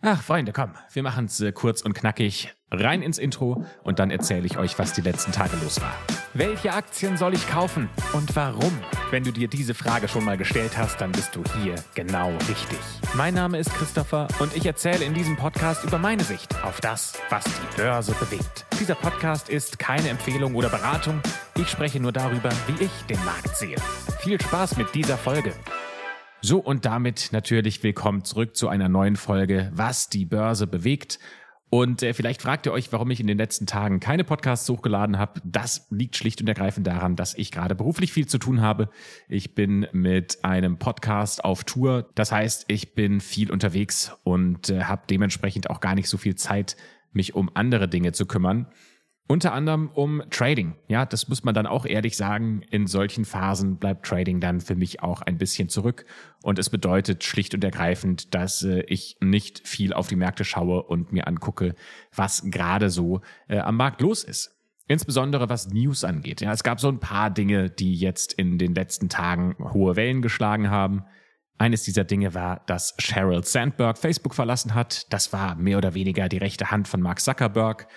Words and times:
Ach, 0.00 0.22
Freunde, 0.22 0.52
komm, 0.52 0.74
wir 0.92 1.02
machen's 1.02 1.40
äh, 1.40 1.50
kurz 1.50 1.82
und 1.82 1.92
knackig. 1.92 2.54
Rein 2.70 3.02
ins 3.02 3.18
Intro 3.18 3.64
und 3.82 3.98
dann 3.98 4.12
erzähle 4.12 4.46
ich 4.46 4.56
euch, 4.56 4.78
was 4.78 4.92
die 4.92 5.00
letzten 5.00 5.32
Tage 5.32 5.56
los 5.56 5.80
war. 5.80 5.92
Welche 6.34 6.72
Aktien 6.72 7.16
soll 7.16 7.34
ich 7.34 7.48
kaufen 7.48 7.88
und 8.12 8.36
warum? 8.36 8.70
Wenn 9.10 9.24
du 9.24 9.32
dir 9.32 9.48
diese 9.48 9.74
Frage 9.74 10.06
schon 10.06 10.24
mal 10.24 10.36
gestellt 10.36 10.78
hast, 10.78 11.00
dann 11.00 11.10
bist 11.10 11.34
du 11.34 11.42
hier 11.62 11.74
genau 11.96 12.30
richtig. 12.48 12.78
Mein 13.14 13.34
Name 13.34 13.58
ist 13.58 13.74
Christopher 13.74 14.28
und 14.38 14.54
ich 14.54 14.66
erzähle 14.66 15.04
in 15.04 15.14
diesem 15.14 15.36
Podcast 15.36 15.82
über 15.82 15.98
meine 15.98 16.22
Sicht 16.22 16.62
auf 16.62 16.80
das, 16.80 17.14
was 17.30 17.42
die 17.44 17.76
Börse 17.76 18.12
bewegt. 18.20 18.66
Dieser 18.78 18.94
Podcast 18.94 19.48
ist 19.48 19.80
keine 19.80 20.10
Empfehlung 20.10 20.54
oder 20.54 20.68
Beratung. 20.68 21.20
Ich 21.56 21.68
spreche 21.68 21.98
nur 21.98 22.12
darüber, 22.12 22.50
wie 22.68 22.84
ich 22.84 23.06
den 23.08 23.24
Markt 23.24 23.56
sehe. 23.56 23.76
Viel 24.20 24.40
Spaß 24.40 24.76
mit 24.76 24.94
dieser 24.94 25.16
Folge. 25.16 25.54
So 26.40 26.58
und 26.58 26.84
damit 26.84 27.30
natürlich 27.32 27.82
willkommen 27.82 28.24
zurück 28.24 28.56
zu 28.56 28.68
einer 28.68 28.88
neuen 28.88 29.16
Folge, 29.16 29.72
was 29.74 30.08
die 30.08 30.24
Börse 30.24 30.68
bewegt. 30.68 31.18
Und 31.68 32.04
äh, 32.04 32.14
vielleicht 32.14 32.42
fragt 32.42 32.64
ihr 32.64 32.72
euch, 32.72 32.92
warum 32.92 33.10
ich 33.10 33.18
in 33.18 33.26
den 33.26 33.36
letzten 33.36 33.66
Tagen 33.66 33.98
keine 33.98 34.22
Podcasts 34.22 34.68
hochgeladen 34.70 35.18
habe. 35.18 35.40
Das 35.44 35.88
liegt 35.90 36.16
schlicht 36.16 36.40
und 36.40 36.46
ergreifend 36.46 36.86
daran, 36.86 37.16
dass 37.16 37.34
ich 37.34 37.50
gerade 37.50 37.74
beruflich 37.74 38.12
viel 38.12 38.26
zu 38.26 38.38
tun 38.38 38.60
habe. 38.60 38.88
Ich 39.28 39.56
bin 39.56 39.88
mit 39.90 40.44
einem 40.44 40.78
Podcast 40.78 41.44
auf 41.44 41.64
Tour. 41.64 42.08
Das 42.14 42.30
heißt, 42.30 42.66
ich 42.68 42.94
bin 42.94 43.20
viel 43.20 43.50
unterwegs 43.50 44.12
und 44.22 44.70
äh, 44.70 44.84
habe 44.84 45.02
dementsprechend 45.10 45.68
auch 45.70 45.80
gar 45.80 45.96
nicht 45.96 46.08
so 46.08 46.18
viel 46.18 46.36
Zeit, 46.36 46.76
mich 47.12 47.34
um 47.34 47.50
andere 47.54 47.88
Dinge 47.88 48.12
zu 48.12 48.26
kümmern. 48.26 48.68
Unter 49.30 49.52
anderem 49.52 49.90
um 49.92 50.22
Trading. 50.30 50.74
Ja, 50.88 51.04
das 51.04 51.28
muss 51.28 51.44
man 51.44 51.54
dann 51.54 51.66
auch 51.66 51.84
ehrlich 51.84 52.16
sagen. 52.16 52.62
In 52.70 52.86
solchen 52.86 53.26
Phasen 53.26 53.76
bleibt 53.76 54.06
Trading 54.06 54.40
dann 54.40 54.62
für 54.62 54.74
mich 54.74 55.02
auch 55.02 55.20
ein 55.20 55.36
bisschen 55.36 55.68
zurück. 55.68 56.06
Und 56.42 56.58
es 56.58 56.70
bedeutet 56.70 57.22
schlicht 57.24 57.52
und 57.52 57.62
ergreifend, 57.62 58.34
dass 58.34 58.62
äh, 58.62 58.80
ich 58.86 59.18
nicht 59.20 59.68
viel 59.68 59.92
auf 59.92 60.08
die 60.08 60.16
Märkte 60.16 60.44
schaue 60.44 60.82
und 60.82 61.12
mir 61.12 61.26
angucke, 61.26 61.74
was 62.14 62.42
gerade 62.46 62.88
so 62.88 63.20
äh, 63.48 63.58
am 63.58 63.76
Markt 63.76 64.00
los 64.00 64.24
ist. 64.24 64.56
Insbesondere 64.86 65.50
was 65.50 65.68
News 65.68 66.04
angeht. 66.04 66.40
Ja, 66.40 66.50
es 66.52 66.64
gab 66.64 66.80
so 66.80 66.88
ein 66.88 66.98
paar 66.98 67.28
Dinge, 67.28 67.68
die 67.68 67.96
jetzt 67.96 68.32
in 68.32 68.56
den 68.56 68.74
letzten 68.74 69.10
Tagen 69.10 69.56
hohe 69.74 69.94
Wellen 69.96 70.22
geschlagen 70.22 70.70
haben. 70.70 71.04
Eines 71.58 71.82
dieser 71.82 72.04
Dinge 72.04 72.32
war, 72.32 72.62
dass 72.64 72.94
Sheryl 72.98 73.44
Sandberg 73.44 73.98
Facebook 73.98 74.34
verlassen 74.34 74.74
hat. 74.74 75.12
Das 75.12 75.34
war 75.34 75.54
mehr 75.56 75.76
oder 75.76 75.92
weniger 75.92 76.30
die 76.30 76.38
rechte 76.38 76.70
Hand 76.70 76.88
von 76.88 77.02
Mark 77.02 77.20
Zuckerberg. 77.20 77.88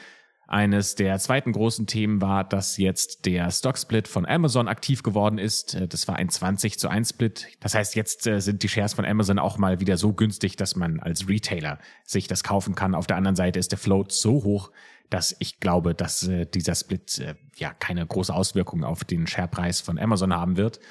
Eines 0.51 0.95
der 0.95 1.17
zweiten 1.17 1.53
großen 1.53 1.87
Themen 1.87 2.19
war, 2.19 2.43
dass 2.43 2.75
jetzt 2.75 3.25
der 3.25 3.49
Stock-Split 3.49 4.09
von 4.09 4.25
Amazon 4.25 4.67
aktiv 4.67 5.01
geworden 5.01 5.37
ist. 5.37 5.75
Äh, 5.75 5.87
das 5.87 6.09
war 6.09 6.17
ein 6.17 6.27
20 6.27 6.77
zu 6.77 6.89
1 6.89 7.11
Split. 7.11 7.47
Das 7.61 7.73
heißt, 7.73 7.95
jetzt 7.95 8.27
äh, 8.27 8.41
sind 8.41 8.61
die 8.61 8.67
Shares 8.67 8.93
von 8.93 9.05
Amazon 9.05 9.39
auch 9.39 9.57
mal 9.57 9.79
wieder 9.79 9.95
so 9.95 10.11
günstig, 10.11 10.57
dass 10.57 10.75
man 10.75 10.99
als 10.99 11.29
Retailer 11.29 11.79
sich 12.03 12.27
das 12.27 12.43
kaufen 12.43 12.75
kann. 12.75 12.95
Auf 12.95 13.07
der 13.07 13.15
anderen 13.15 13.37
Seite 13.37 13.59
ist 13.59 13.71
der 13.71 13.79
Float 13.79 14.11
so 14.11 14.43
hoch, 14.43 14.71
dass 15.09 15.33
ich 15.39 15.61
glaube, 15.61 15.95
dass 15.95 16.27
äh, 16.27 16.45
dieser 16.45 16.75
Split 16.75 17.23
ja 17.55 17.73
keine 17.73 18.05
große 18.05 18.33
Auswirkung 18.33 18.83
auf 18.83 19.05
den 19.05 19.27
Sharepreis 19.27 19.79
von 19.79 19.97
Amazon 19.97 20.33
haben 20.33 20.57
wird. 20.57 20.81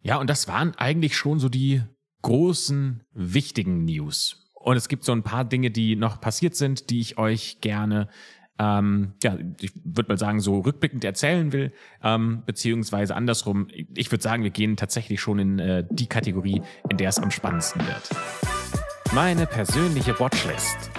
Ja, 0.00 0.16
und 0.16 0.30
das 0.30 0.48
waren 0.48 0.74
eigentlich 0.76 1.18
schon 1.18 1.38
so 1.38 1.50
die 1.50 1.82
großen, 2.22 3.02
wichtigen 3.12 3.84
News. 3.84 4.50
Und 4.54 4.78
es 4.78 4.88
gibt 4.88 5.04
so 5.04 5.12
ein 5.12 5.22
paar 5.22 5.44
Dinge, 5.44 5.70
die 5.70 5.96
noch 5.96 6.18
passiert 6.18 6.54
sind, 6.54 6.88
die 6.88 7.00
ich 7.00 7.18
euch 7.18 7.60
gerne 7.60 8.08
ähm, 8.58 9.12
ja, 9.22 9.36
ich 9.60 9.72
würde 9.82 10.10
mal 10.10 10.18
sagen, 10.18 10.40
so 10.40 10.60
rückblickend 10.60 11.04
erzählen 11.04 11.52
will, 11.52 11.72
ähm, 12.02 12.42
beziehungsweise 12.46 13.14
andersrum. 13.14 13.68
Ich 13.94 14.10
würde 14.10 14.22
sagen, 14.22 14.42
wir 14.44 14.50
gehen 14.50 14.76
tatsächlich 14.76 15.20
schon 15.20 15.38
in 15.38 15.58
äh, 15.58 15.84
die 15.90 16.06
Kategorie, 16.06 16.62
in 16.88 16.96
der 16.96 17.08
es 17.08 17.18
am 17.18 17.30
spannendsten 17.30 17.82
wird. 17.86 18.10
Meine 19.14 19.46
persönliche 19.46 20.18
Watchlist. 20.20 20.90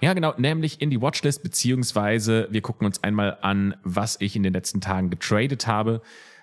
Ja, 0.00 0.12
genau, 0.14 0.32
nämlich 0.38 0.80
in 0.80 0.90
die 0.90 1.02
Watchlist, 1.02 1.42
beziehungsweise 1.42 2.46
wir 2.50 2.62
gucken 2.62 2.86
uns 2.86 3.02
einmal 3.02 3.38
an, 3.42 3.74
was 3.82 4.20
ich 4.20 4.36
in 4.36 4.44
den 4.44 4.52
letzten 4.52 4.80
Tagen 4.80 5.10
getradet 5.10 5.66
habe 5.66 6.02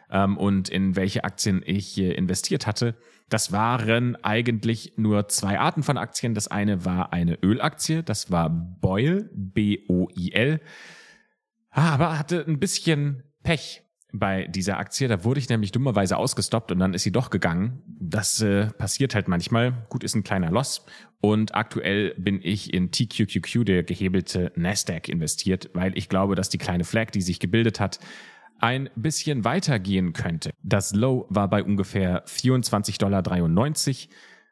ähm, 0.09 0.37
und 0.37 0.69
in 0.69 0.95
welche 0.95 1.23
Aktien 1.23 1.61
ich 1.65 1.97
äh, 1.97 2.11
investiert 2.13 2.67
hatte. 2.67 2.95
Das 3.29 3.51
waren 3.51 4.15
eigentlich 4.23 4.93
nur 4.97 5.27
zwei 5.27 5.59
Arten 5.59 5.83
von 5.83 5.97
Aktien. 5.97 6.35
Das 6.35 6.47
eine 6.47 6.85
war 6.85 7.11
eine 7.11 7.39
Ölaktie, 7.41 8.03
das 8.03 8.29
war 8.29 8.49
Boil, 8.49 9.29
B-O-I-L, 9.33 10.61
aber 11.71 12.19
hatte 12.19 12.45
ein 12.47 12.59
bisschen 12.59 13.23
Pech 13.43 13.85
bei 14.19 14.47
dieser 14.47 14.77
Aktie. 14.77 15.07
Da 15.07 15.23
wurde 15.23 15.39
ich 15.39 15.49
nämlich 15.49 15.71
dummerweise 15.71 16.17
ausgestoppt 16.17 16.71
und 16.71 16.79
dann 16.79 16.93
ist 16.93 17.03
sie 17.03 17.11
doch 17.11 17.29
gegangen. 17.29 17.81
Das 17.87 18.41
äh, 18.41 18.67
passiert 18.67 19.15
halt 19.15 19.27
manchmal. 19.27 19.85
Gut, 19.89 20.03
ist 20.03 20.15
ein 20.15 20.23
kleiner 20.23 20.51
Loss. 20.51 20.85
Und 21.21 21.55
aktuell 21.55 22.13
bin 22.17 22.39
ich 22.41 22.73
in 22.73 22.91
TQQQ, 22.91 23.65
der 23.65 23.83
gehebelte 23.83 24.51
Nasdaq, 24.55 25.09
investiert, 25.09 25.69
weil 25.73 25.97
ich 25.97 26.07
glaube, 26.07 26.35
dass 26.35 26.49
die 26.49 26.57
kleine 26.57 26.83
Flag, 26.83 27.11
die 27.11 27.21
sich 27.21 27.39
gebildet 27.39 27.79
hat, 27.79 27.99
ein 28.59 28.89
bisschen 28.95 29.43
weitergehen 29.43 30.13
könnte. 30.13 30.51
Das 30.63 30.93
Low 30.93 31.25
war 31.29 31.49
bei 31.49 31.63
ungefähr 31.63 32.25
24,93 32.25 32.97
Dollar. 32.97 33.23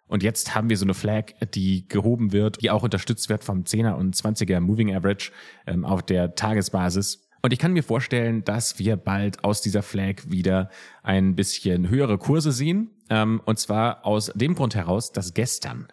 Und 0.08 0.22
jetzt 0.22 0.54
haben 0.54 0.70
wir 0.70 0.78
so 0.78 0.86
eine 0.86 0.94
Flag, 0.94 1.34
die 1.54 1.88
gehoben 1.88 2.32
wird, 2.32 2.62
die 2.62 2.70
auch 2.70 2.84
unterstützt 2.84 3.30
wird 3.30 3.44
vom 3.44 3.64
10er 3.64 3.94
und 3.94 4.16
20er 4.16 4.60
Moving 4.60 4.94
Average 4.94 5.32
ähm, 5.66 5.86
auf 5.86 6.04
der 6.04 6.36
Tagesbasis. 6.36 7.28
Und 7.42 7.52
ich 7.52 7.60
kann 7.60 7.74
mir 7.74 7.84
vorstellen, 7.84 8.44
dass 8.44 8.80
wir 8.80 8.96
bald 8.96 9.44
aus 9.44 9.62
dieser 9.62 9.82
Flag 9.82 10.22
wieder 10.28 10.70
ein 11.02 11.36
bisschen 11.36 11.90
höhere 11.90 12.18
Kurse 12.18 12.52
sehen. 12.52 12.92
Ähm, 13.10 13.42
und 13.46 13.60
zwar 13.60 14.06
aus 14.06 14.32
dem 14.36 14.56
Grund 14.56 14.76
heraus, 14.76 15.12
dass 15.12 15.34
gestern 15.34 15.88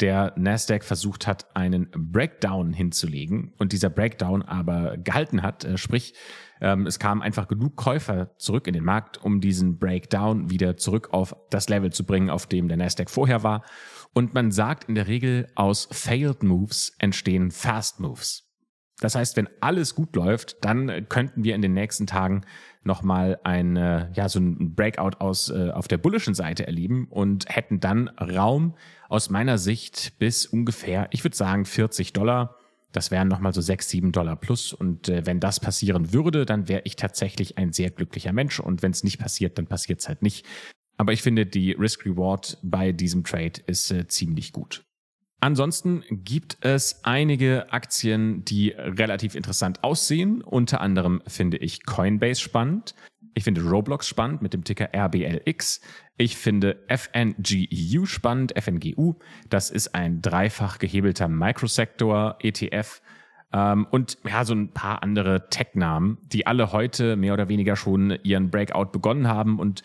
der 0.00 0.32
Nasdaq 0.36 0.84
versucht 0.84 1.26
hat, 1.26 1.54
einen 1.54 1.90
Breakdown 1.90 2.72
hinzulegen 2.72 3.52
und 3.58 3.72
dieser 3.72 3.90
Breakdown 3.90 4.42
aber 4.42 4.96
gehalten 4.96 5.42
hat, 5.42 5.64
äh, 5.64 5.76
sprich 5.76 6.14
ähm, 6.60 6.86
es 6.86 6.98
kamen 6.98 7.22
einfach 7.22 7.48
genug 7.48 7.76
Käufer 7.76 8.36
zurück 8.38 8.66
in 8.66 8.74
den 8.74 8.84
Markt, 8.84 9.22
um 9.22 9.40
diesen 9.40 9.78
Breakdown 9.78 10.50
wieder 10.50 10.76
zurück 10.76 11.08
auf 11.12 11.34
das 11.50 11.68
Level 11.68 11.90
zu 11.90 12.04
bringen, 12.04 12.30
auf 12.30 12.46
dem 12.46 12.68
der 12.68 12.76
Nasdaq 12.76 13.10
vorher 13.10 13.42
war. 13.42 13.64
Und 14.12 14.34
man 14.34 14.50
sagt 14.50 14.88
in 14.88 14.94
der 14.94 15.06
Regel, 15.06 15.46
aus 15.54 15.88
Failed 15.90 16.42
Moves 16.42 16.94
entstehen 16.98 17.50
Fast 17.50 18.00
Moves. 18.00 18.49
Das 19.00 19.14
heißt, 19.14 19.36
wenn 19.36 19.48
alles 19.60 19.94
gut 19.94 20.14
läuft, 20.14 20.64
dann 20.64 21.08
könnten 21.08 21.42
wir 21.42 21.54
in 21.54 21.62
den 21.62 21.72
nächsten 21.72 22.06
Tagen 22.06 22.42
nochmal 22.82 23.40
ein, 23.44 23.76
ja, 23.76 24.28
so 24.28 24.38
ein 24.38 24.74
Breakout 24.74 25.18
aus, 25.18 25.50
äh, 25.50 25.70
auf 25.70 25.88
der 25.88 25.98
bullischen 25.98 26.34
Seite 26.34 26.66
erleben 26.66 27.06
und 27.10 27.46
hätten 27.48 27.80
dann 27.80 28.08
Raum 28.08 28.74
aus 29.08 29.30
meiner 29.30 29.58
Sicht 29.58 30.18
bis 30.18 30.46
ungefähr, 30.46 31.08
ich 31.10 31.24
würde 31.24 31.36
sagen, 31.36 31.64
40 31.64 32.12
Dollar 32.12 32.56
das 32.92 33.10
wären 33.10 33.28
nochmal 33.28 33.54
so 33.54 33.60
sechs, 33.60 33.88
sieben 33.88 34.12
Dollar 34.12 34.36
plus. 34.36 34.72
Und 34.72 35.08
äh, 35.08 35.24
wenn 35.24 35.40
das 35.40 35.60
passieren 35.60 36.12
würde, 36.12 36.44
dann 36.44 36.68
wäre 36.68 36.82
ich 36.84 36.96
tatsächlich 36.96 37.56
ein 37.58 37.72
sehr 37.72 37.90
glücklicher 37.90 38.32
Mensch. 38.32 38.58
Und 38.60 38.82
wenn 38.82 38.90
es 38.90 39.04
nicht 39.04 39.18
passiert, 39.18 39.58
dann 39.58 39.66
passiert 39.66 40.00
es 40.00 40.08
halt 40.08 40.22
nicht. 40.22 40.44
Aber 40.96 41.12
ich 41.12 41.22
finde, 41.22 41.46
die 41.46 41.72
Risk-Reward 41.72 42.58
bei 42.62 42.92
diesem 42.92 43.24
Trade 43.24 43.60
ist 43.66 43.90
äh, 43.90 44.06
ziemlich 44.06 44.52
gut. 44.52 44.84
Ansonsten 45.40 46.04
gibt 46.10 46.58
es 46.60 47.00
einige 47.02 47.72
Aktien, 47.72 48.44
die 48.44 48.70
relativ 48.76 49.34
interessant 49.34 49.82
aussehen. 49.82 50.42
Unter 50.42 50.82
anderem 50.82 51.22
finde 51.26 51.56
ich 51.56 51.86
Coinbase 51.86 52.40
spannend. 52.40 52.94
Ich 53.32 53.44
finde 53.44 53.62
Roblox 53.62 54.06
spannend 54.06 54.42
mit 54.42 54.52
dem 54.52 54.64
Ticker 54.64 54.90
RBLX. 54.94 55.80
Ich 56.18 56.36
finde 56.36 56.84
FNGEU 56.88 58.04
spannend, 58.04 58.52
FNGU. 58.60 59.14
Das 59.48 59.70
ist 59.70 59.94
ein 59.94 60.20
dreifach 60.20 60.78
gehebelter 60.78 61.28
Microsektor-ETF. 61.28 63.00
Ähm, 63.52 63.86
und 63.90 64.18
ja, 64.28 64.44
so 64.44 64.54
ein 64.54 64.72
paar 64.72 65.02
andere 65.02 65.48
Tech-Namen, 65.48 66.18
die 66.24 66.46
alle 66.46 66.72
heute 66.72 67.16
mehr 67.16 67.32
oder 67.32 67.48
weniger 67.48 67.76
schon 67.76 68.18
ihren 68.22 68.50
Breakout 68.50 68.92
begonnen 68.92 69.26
haben 69.26 69.58
und 69.58 69.82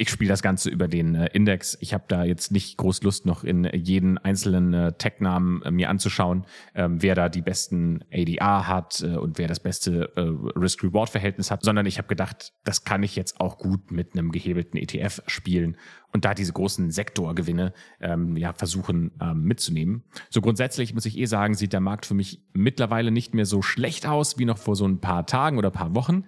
ich 0.00 0.08
spiele 0.08 0.30
das 0.30 0.40
Ganze 0.40 0.70
über 0.70 0.88
den 0.88 1.14
äh, 1.14 1.26
Index. 1.34 1.76
Ich 1.82 1.92
habe 1.92 2.04
da 2.08 2.24
jetzt 2.24 2.52
nicht 2.52 2.78
groß 2.78 3.02
Lust, 3.02 3.26
noch 3.26 3.44
in 3.44 3.64
jeden 3.64 4.16
einzelnen 4.16 4.72
äh, 4.72 4.92
Tech-Namen 4.94 5.60
äh, 5.60 5.70
mir 5.70 5.90
anzuschauen, 5.90 6.46
ähm, 6.74 7.02
wer 7.02 7.14
da 7.14 7.28
die 7.28 7.42
besten 7.42 8.02
ADR 8.10 8.66
hat 8.66 9.02
äh, 9.02 9.16
und 9.16 9.36
wer 9.36 9.46
das 9.46 9.60
beste 9.60 10.10
äh, 10.16 10.58
Risk-Reward-Verhältnis 10.58 11.50
hat, 11.50 11.62
sondern 11.62 11.84
ich 11.84 11.98
habe 11.98 12.08
gedacht, 12.08 12.54
das 12.64 12.84
kann 12.84 13.02
ich 13.02 13.14
jetzt 13.14 13.42
auch 13.42 13.58
gut 13.58 13.90
mit 13.92 14.14
einem 14.14 14.32
gehebelten 14.32 14.78
ETF 14.78 15.20
spielen 15.26 15.76
und 16.14 16.24
da 16.24 16.32
diese 16.32 16.54
großen 16.54 16.90
Sektorgewinne 16.90 17.74
ähm, 18.00 18.38
ja 18.38 18.54
versuchen 18.54 19.10
ähm, 19.20 19.42
mitzunehmen. 19.42 20.04
So 20.30 20.40
grundsätzlich 20.40 20.94
muss 20.94 21.04
ich 21.04 21.18
eh 21.18 21.26
sagen, 21.26 21.52
sieht 21.52 21.74
der 21.74 21.80
Markt 21.80 22.06
für 22.06 22.14
mich 22.14 22.42
mittlerweile 22.54 23.10
nicht 23.10 23.34
mehr 23.34 23.44
so 23.44 23.60
schlecht 23.60 24.06
aus 24.06 24.38
wie 24.38 24.46
noch 24.46 24.58
vor 24.58 24.76
so 24.76 24.88
ein 24.88 25.02
paar 25.02 25.26
Tagen 25.26 25.58
oder 25.58 25.70
paar 25.70 25.94
Wochen. 25.94 26.24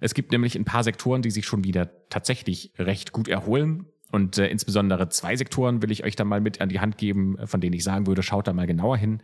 Es 0.00 0.14
gibt 0.14 0.32
nämlich 0.32 0.56
ein 0.56 0.64
paar 0.64 0.82
Sektoren, 0.82 1.22
die 1.22 1.30
sich 1.30 1.46
schon 1.46 1.64
wieder 1.64 1.90
tatsächlich 2.08 2.72
recht 2.78 3.12
gut 3.12 3.28
erholen. 3.28 3.86
Und 4.10 4.38
äh, 4.38 4.48
insbesondere 4.48 5.08
zwei 5.08 5.36
Sektoren 5.36 5.82
will 5.82 5.92
ich 5.92 6.02
euch 6.04 6.16
da 6.16 6.24
mal 6.24 6.40
mit 6.40 6.60
an 6.60 6.68
die 6.68 6.80
Hand 6.80 6.98
geben, 6.98 7.38
äh, 7.38 7.46
von 7.46 7.60
denen 7.60 7.74
ich 7.74 7.84
sagen 7.84 8.06
würde, 8.06 8.22
schaut 8.22 8.48
da 8.48 8.52
mal 8.52 8.66
genauer 8.66 8.96
hin. 8.96 9.22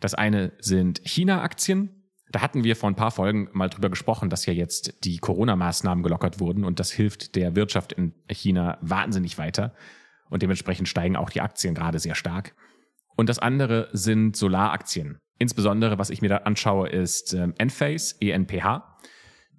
Das 0.00 0.14
eine 0.14 0.52
sind 0.60 1.00
China-Aktien. 1.04 1.90
Da 2.30 2.42
hatten 2.42 2.62
wir 2.62 2.76
vor 2.76 2.90
ein 2.90 2.94
paar 2.94 3.10
Folgen 3.10 3.48
mal 3.52 3.68
drüber 3.68 3.88
gesprochen, 3.88 4.28
dass 4.28 4.46
ja 4.46 4.52
jetzt 4.52 5.04
die 5.04 5.16
Corona-Maßnahmen 5.16 6.04
gelockert 6.04 6.40
wurden 6.40 6.64
und 6.64 6.78
das 6.78 6.92
hilft 6.92 7.36
der 7.36 7.56
Wirtschaft 7.56 7.94
in 7.94 8.12
China 8.30 8.78
wahnsinnig 8.82 9.38
weiter. 9.38 9.74
Und 10.28 10.42
dementsprechend 10.42 10.88
steigen 10.88 11.16
auch 11.16 11.30
die 11.30 11.40
Aktien 11.40 11.74
gerade 11.74 11.98
sehr 11.98 12.14
stark. 12.14 12.54
Und 13.16 13.30
das 13.30 13.38
andere 13.38 13.88
sind 13.92 14.36
Solaraktien. 14.36 15.18
Insbesondere, 15.38 15.98
was 15.98 16.10
ich 16.10 16.20
mir 16.20 16.28
da 16.28 16.36
anschaue, 16.38 16.88
ist 16.88 17.32
ähm, 17.32 17.54
Enphase, 17.56 18.16
ENPH. 18.20 18.98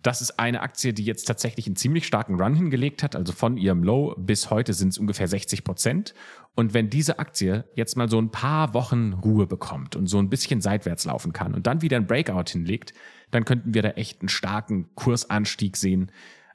Das 0.01 0.21
ist 0.21 0.39
eine 0.39 0.61
Aktie, 0.61 0.93
die 0.93 1.03
jetzt 1.03 1.25
tatsächlich 1.25 1.65
einen 1.67 1.75
ziemlich 1.75 2.07
starken 2.07 2.39
Run 2.39 2.55
hingelegt 2.55 3.03
hat. 3.03 3.15
Also 3.15 3.33
von 3.33 3.57
ihrem 3.57 3.83
Low 3.83 4.15
bis 4.17 4.49
heute 4.49 4.73
sind 4.73 4.89
es 4.89 4.97
ungefähr 4.97 5.27
60 5.27 5.63
Prozent. 5.63 6.13
Und 6.55 6.73
wenn 6.73 6.89
diese 6.89 7.19
Aktie 7.19 7.65
jetzt 7.75 7.97
mal 7.97 8.09
so 8.09 8.19
ein 8.19 8.31
paar 8.31 8.73
Wochen 8.73 9.13
Ruhe 9.13 9.45
bekommt 9.45 9.95
und 9.95 10.07
so 10.07 10.17
ein 10.19 10.29
bisschen 10.29 10.61
seitwärts 10.61 11.05
laufen 11.05 11.33
kann 11.33 11.53
und 11.53 11.67
dann 11.67 11.81
wieder 11.81 11.97
ein 11.97 12.07
Breakout 12.07 12.49
hinlegt, 12.49 12.93
dann 13.31 13.43
könnten 13.43 13.73
wir 13.73 13.81
da 13.81 13.89
echt 13.89 14.21
einen 14.21 14.29
starken 14.29 14.95
Kursanstieg 14.95 15.75
sehen. 15.75 16.11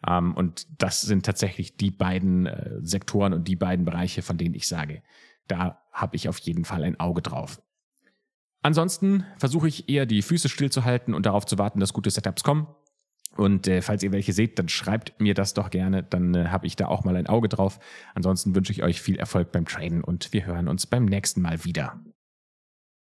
Ähm, 0.07 0.35
und 0.35 0.67
das 0.79 1.03
sind 1.03 1.27
tatsächlich 1.27 1.77
die 1.77 1.91
beiden 1.91 2.47
äh, 2.47 2.79
Sektoren 2.81 3.35
und 3.35 3.47
die 3.47 3.57
beiden 3.57 3.85
Bereiche, 3.85 4.23
von 4.23 4.39
denen 4.39 4.55
ich 4.55 4.69
sage, 4.69 5.03
da 5.49 5.83
habe 5.93 6.17
ich 6.17 6.29
auf 6.29 6.39
jeden 6.39 6.65
Fall 6.65 6.83
ein 6.83 6.99
Auge 6.99 7.21
drauf. 7.21 7.61
Ansonsten 8.63 9.27
versuche 9.37 9.69
ich 9.69 9.91
eher 9.91 10.07
die 10.07 10.23
Füße 10.23 10.49
stillzuhalten 10.49 11.13
und 11.13 11.27
darauf 11.27 11.45
zu 11.45 11.59
warten, 11.59 11.81
dass 11.81 11.93
gute 11.93 12.11
Setups 12.11 12.43
kommen. 12.43 12.67
Und 13.37 13.67
äh, 13.67 13.83
falls 13.83 14.03
ihr 14.03 14.13
welche 14.13 14.33
seht, 14.33 14.59
dann 14.59 14.69
schreibt 14.69 15.21
mir 15.21 15.35
das 15.35 15.55
doch 15.55 15.71
gerne, 15.71 16.03
dann 16.03 16.35
äh, 16.35 16.47
habe 16.47 16.67
ich 16.67 16.77
da 16.77 16.87
auch 16.87 17.05
mal 17.05 17.17
ein 17.17 17.27
Auge 17.27 17.49
drauf. 17.49 17.79
Ansonsten 18.15 18.55
wünsche 18.55 18.73
ich 18.73 18.83
euch 18.83 19.01
viel 19.01 19.17
Erfolg 19.17 19.53
beim 19.53 19.67
Traden 19.67 20.05
und 20.05 20.33
wir 20.33 20.47
hören 20.47 20.69
uns 20.69 20.87
beim 20.87 21.05
nächsten 21.05 21.43
Mal 21.43 21.65
wieder. 21.65 22.01